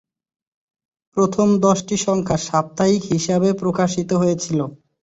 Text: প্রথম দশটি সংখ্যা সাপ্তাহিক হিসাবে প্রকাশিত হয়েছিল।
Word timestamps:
প্রথম 1.17 1.47
দশটি 1.65 1.95
সংখ্যা 2.05 2.37
সাপ্তাহিক 2.47 3.01
হিসাবে 3.11 3.49
প্রকাশিত 3.61 4.09
হয়েছিল। 4.21 4.59